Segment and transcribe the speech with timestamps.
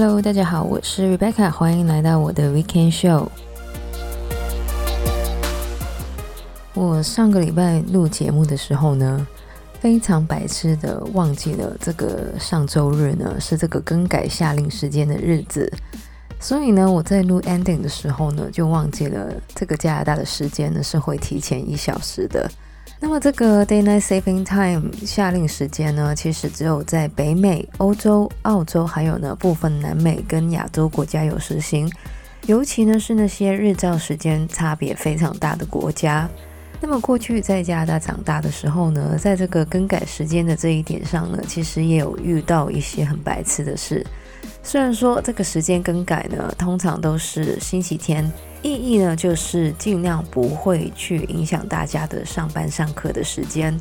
[0.00, 3.26] Hello，大家好，我是 Rebecca，欢迎来到我的 Weekend Show。
[6.72, 9.26] 我上个礼拜录节目的时候呢，
[9.80, 15.68] 非常白痴的忘记了这个上周日呢是这个更改夏令时间的日子，
[16.38, 22.48] 所以呢，我在录 ending 的时候呢，就忘记了这个加拿大的时间呢是会提前一小时的。
[23.00, 31.90] 那么这个 Daylight Saving Time 夏令时间呢，其实只有在北美、欧洲、澳洲，还有呢部分南美跟亚洲国家有实行，
[32.46, 36.28] 尤其呢是那些日照时间差别非常大的国家。
[36.80, 44.04] 那么过去在加拿大长大的时候呢，在这个更改时间的这一点上呢，其实也有遇到一些很白痴的事。
[44.62, 48.30] 虽然说这个时间更改呢，通常都是星期天。
[48.60, 53.78] 意义呢，就是尽量不会去影响大家的上班上课的时间。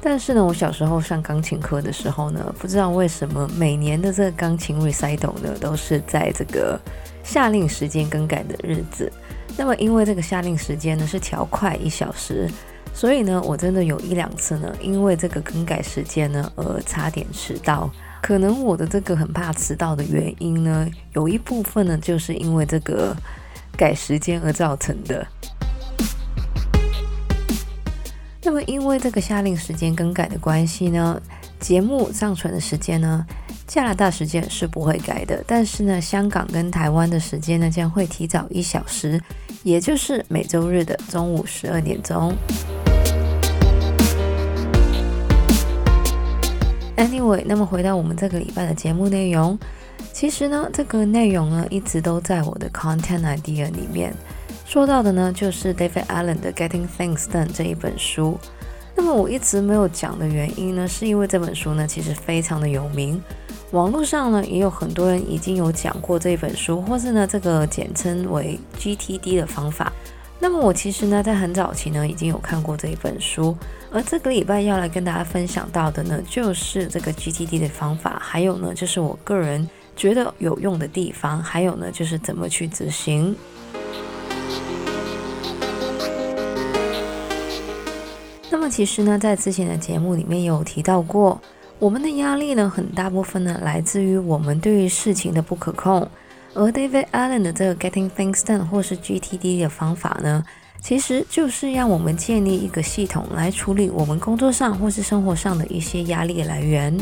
[0.00, 6.78] 但是呢，我小时候上钢琴课的时候呢，不知道为什么每年的这个钢琴 recital 呢，都是在这个
[7.24, 9.10] 夏令时间更改的日子。
[9.56, 12.48] 那么因为这个夏令时间呢是调快一小时，
[12.92, 17.90] 所以呢，我真的有一两次呢，因为这个更改时间呢而差点迟到。
[18.24, 23.14] 可能我的这个很怕迟到的原因呢，有一部分呢，就是因为这个。
[23.76, 25.26] 改时间而造成的。
[28.40, 31.20] 那么，因为这个夏令时间更改的关系呢，
[31.58, 33.26] 节目上传的时间呢，
[33.66, 35.42] 加拿大时间是不会改的。
[35.44, 39.20] 但是呢，香港跟台湾的时间呢，将会提早一小时，
[39.64, 42.32] 也就是每周日的中午十二点钟。
[46.96, 49.58] Anyway，那么回到我们这个礼拜的节目内容。
[50.12, 54.14] 其实呢，这个内容呢一直都在我的 content idea 里面。
[54.64, 58.38] 说到的呢，就是 David Allen 的《Getting Things Done》这一本书。
[58.96, 63.20] 那么我一直没有讲的原因呢，是因为这本书呢其实非常的有名，
[63.72, 69.92] 网络上呢也有很多人已经有讲过这本书，或是呢这个简称为 GTD 的方法。
[70.38, 73.56] 那么我其实呢在很早期呢已经有看过这一本书，
[73.90, 79.68] 而这个礼拜要来跟大家分享到的呢，就是这个 GTD 的方法，还有呢就是我个人。
[79.96, 83.36] 觉得有用的地方，还有呢，就是怎么去执行。
[88.50, 91.40] 那么其实呢，在之前的节目里面有提到过，
[91.78, 96.10] 我们的压力呢，很大部分呢来自于我们对于事情的不可控。
[96.56, 100.44] 而 David Allen 的这个 Getting Things Done 或是 GTD 的方法呢，
[100.80, 106.96] 其实就是让我们建立一个系统来处理我们工作上或是生活上的一些压力来源。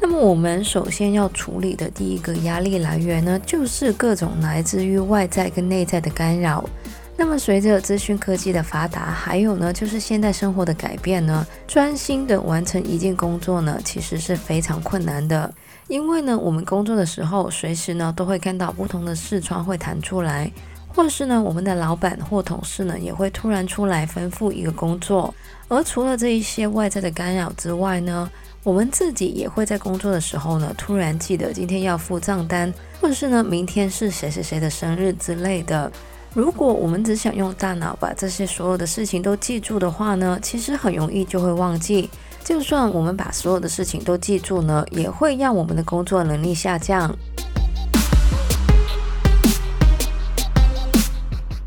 [0.00, 6.64] 那么我们首先要处理的第一个压力来源呢，就是各种来自于外在跟内在的干扰。
[7.20, 15.52] 那么随着资讯科技的发达，还有呢，就是现代生活的改变呢，专心的完成一件工作呢，其实是非常困难的。
[15.86, 20.50] 因为呢，我们工作的时候，随时呢都会看到不同的视窗会弹出来，
[20.88, 25.34] 或是呢，我们的老板或同事呢也会突然出来吩咐一个工作。
[25.68, 28.30] 而除了这一些外在的干扰之外呢，
[28.62, 35.92] 我们自己也会在工作的时候呢，突然记得今天要付账单，或者是呢，明天是谁谁谁的生日之类的。
[36.32, 42.08] 如果我们只想用大脑把这些所有的事情都记住的话呢，其实很容易就会忘记。
[42.44, 47.12] 就算我们把所有的事情都记住呢，也会让我们的工作能力下降。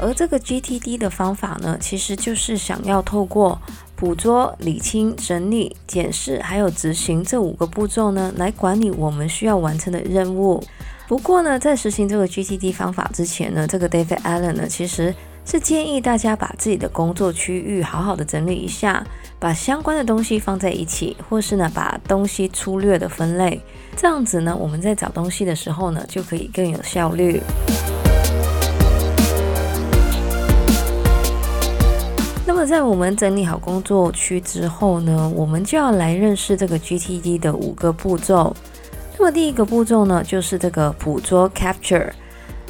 [0.00, 3.60] 而这个 GTD 的方法呢，其实就是想要透过
[3.96, 10.62] 捕捉、理清、整理、检视，还有执行这五个步骤呢，来管理我们需要完成的任务。
[11.06, 19.06] 不过呢，在实行这个 GTD 方法之前呢，这个 David Allen 呢，其实是建议大家把自己的工作区域好好的整理一下，
[19.38, 23.60] 把相关的东西放在一起，或是呢，把东西粗略的分类，
[23.94, 27.38] 这样子呢，我们在找东西的时候呢，就可以更有效率。
[32.46, 38.56] 那么，在我们整理好工作区之后呢，我们就要来认识这个 GTD 的五个步骤。
[39.18, 42.10] 那么，第一个步骤呢，就是这个捕捉 （capture）。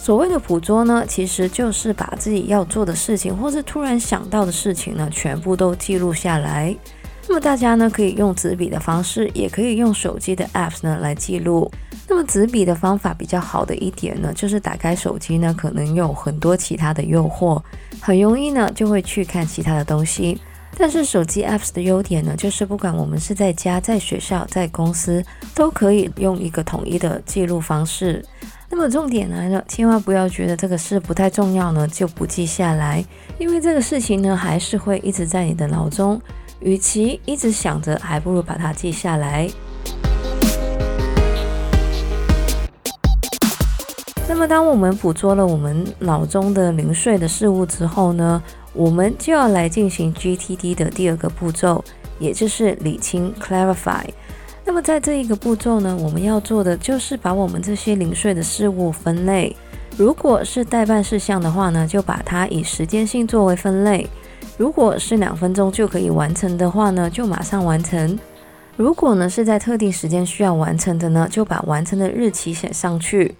[0.00, 6.74] 所谓的捕捉呢，其实就是把自己要做的事情，或是突然想到的事情呢，全部都记录下来。
[7.28, 11.70] 那么，大家呢，可以用纸笔的方式，也可以用手机的 apps 呢来记录。
[12.08, 17.60] 那么，纸笔的方法比较好的一点呢，就是打开手机呢，可能有很多其他的诱惑。
[18.00, 20.40] 很容易呢，就会去看其他的东西。
[20.80, 28.24] 但是手机 apps 的优点呢就是不管我们是在家在学校在公司都可以用一个统一的记录方式。
[28.70, 33.04] 那么重点来了千万不要觉得这个事不太重要呢就不记下来。
[33.38, 36.20] 因为这个事情呢还是会一直在你的脑中
[36.60, 39.50] 与其一直想着还不如把它记下来。
[44.28, 48.40] 那么当我们捕捉了我们脑中的零碎的事物之后呢
[48.78, 51.84] 我们就要来进行 GTD 的第二个步骤，
[52.20, 54.04] 也就是理清 （Clarify）。
[54.64, 59.56] 那么，在这一个步骤呢，我们要做的就是把我们这些零碎的事物分类。
[59.96, 64.08] 如果是待办事项的话呢，就把它以时间性作为分类。
[64.56, 68.16] 如果是两分钟就可以完成的话呢，就马上完成。
[68.76, 73.34] 如果呢是在特定时间需要完成的呢，就把完成的日期写上去。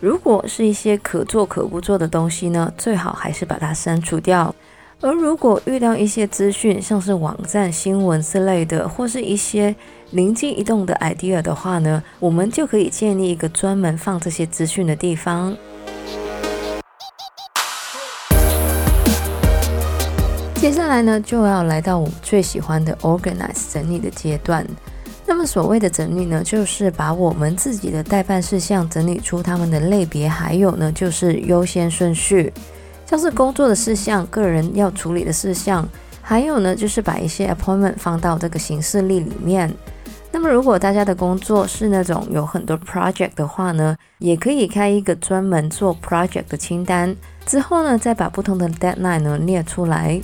[0.00, 4.54] 如果是一些可做可不做的东西呢，最好还是把它删除掉。
[5.04, 9.74] 而如果遇到一些资讯，像是网站新闻之类的，或是一些
[10.12, 15.56] 灵机一动的 idea 的话呢，我们就可以建立一个专门放这些资讯的地方。
[20.54, 24.64] 接下来呢，就要来到我们最喜欢的 organize 整理的阶段。
[25.26, 32.52] 那么所谓的整理呢，就是把我们自己的待办事项整理出他们的类别，还有呢，就是优先顺序，
[33.12, 35.86] 像是工作的事项、个人要处理的事项，
[36.22, 39.70] 还有呢，就是把一些 appointment 放到这个行事历里面。
[40.30, 47.14] 那么如果大家的工作是那种有很多 project 的话呢，也可以开一个专门做 project 的清单，
[47.44, 50.18] 之后呢，再把不同的 deadline 呢列出来。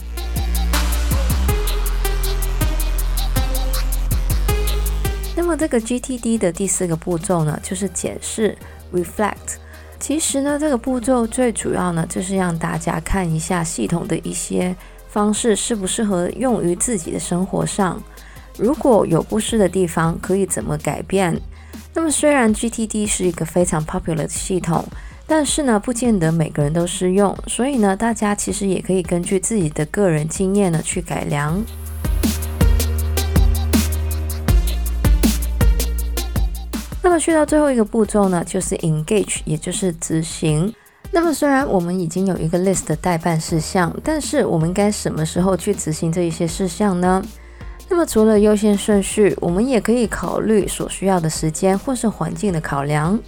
[5.37, 8.57] 那么这个 GTD 的第四个步骤呢，就是检视
[8.95, 9.59] （reflect）。
[10.01, 14.75] 其实呢，这个步骤最主要呢，就是让大家看一下系统的一些
[15.09, 18.01] 方式适不适合用于自己的生活上。
[18.57, 21.39] 如果有不适的地方，可以怎么改变？
[21.95, 24.85] 那么虽然 GTD 是一个非常 popular 的系统，
[25.27, 27.37] 但是呢，不见得每个人都适用。
[27.47, 31.63] 所以呢，大家其实也可以根据自己的个人经验呢去改良。
[37.03, 40.73] 那么去到最后一个步骤呢，就是 engage，也就是执行。
[41.11, 47.23] 那么虽然我们已经有一个 list 的待办事项，但是我们该什么时候去执行这一些事项呢？
[47.89, 53.19] 那么除了优先顺序，我们也可以考虑所需要的时间或是环境的考量。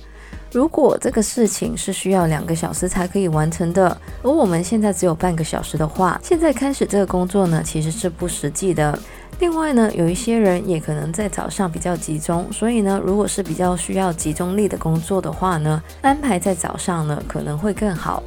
[0.52, 8.98] 如果这个事情是需要两个小时才可以完成的，而我们现在只有半个小时的话，现在开始这个工作呢，其实是不实际的。
[9.40, 18.22] 另外呢，有一些人也可能在早上比较集中，所以呢，如果是比较需要集中力的工作的话呢，安排在早上呢可能会更好。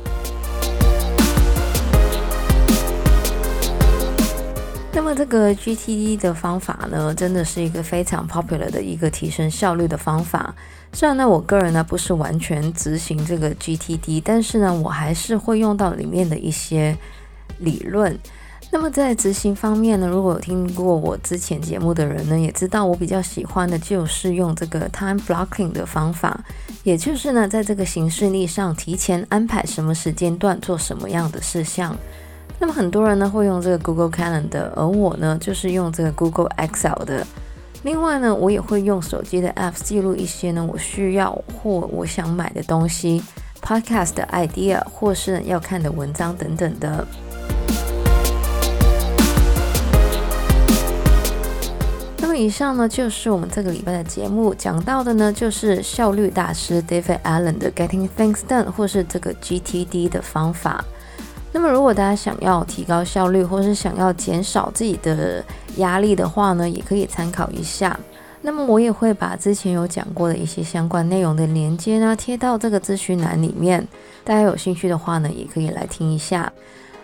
[4.91, 10.55] 那么这个 GTD 的方法呢，真的是一个非常 popular 的一个提升效率的方法。
[10.93, 16.97] 虽然呢，我个人呢不是完全执行这个 GTD，但是呢，我还是会用到里面的一些
[17.59, 18.17] 理论。
[18.73, 26.43] 那么在执行方面呢，如果有听过我之前节目的人呢，也知道我比较喜欢的就是用这个 time blocking 的方法，
[26.81, 31.95] 也就是呢，在这个行事历上提前安排什么时间段做什么样的事项。
[32.57, 37.23] 那么很多人呢会用这个 Google Calendar，而我呢就是用这个 Google Excel 的。
[37.83, 41.31] 另外呢，我也会用手机的 App 记录一些呢我需要
[41.61, 43.21] 或我想买的东西、
[43.61, 47.05] Podcast idea 或是要看的文章等等的。
[52.35, 60.83] 以上呢就是我们这个礼拜的节目，讲到的呢就是效率大师 David Allen 的 Getting Things Done，或是这个 GTD 的方法。
[61.51, 65.43] 那么如果大家想要提高效率，或是想要减少自己的
[65.77, 67.99] 压力的话呢，也可以参考一下。
[68.41, 73.87] 那么我也会把之前有讲过的一些相关内容的连接呢贴到这个资讯栏里面，
[74.23, 76.51] 大家有兴趣的话呢，也可以来听一下。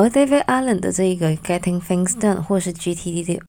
[0.00, 3.42] 而 David Allen 的这一个 Getting Things Done 或是 GTD 的，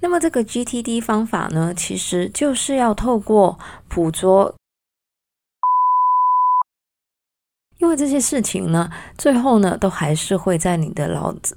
[0.00, 3.56] 那么这个 GTD 方法呢，其实就是要透过
[3.88, 4.56] 捕捉，
[7.78, 11.56] 因为这些事情呢，最后呢，都还是会在你的脑子。